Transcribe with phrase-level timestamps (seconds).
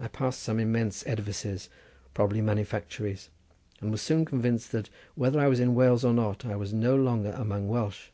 [0.00, 1.68] I passed some immense edifices,
[2.14, 3.28] probably manufactories,
[3.82, 6.96] and was soon convinced that, whether I was in Wales or not, I was no
[6.96, 8.08] longer amongst Welsh.